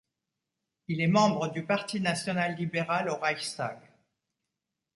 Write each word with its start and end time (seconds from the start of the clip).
Il 0.87 0.99
est 0.99 1.05
membre 1.05 1.49
du 1.51 1.63
parti 1.63 1.99
national-libéral 2.01 3.07
au 3.09 3.17
Reichstag. 3.17 3.77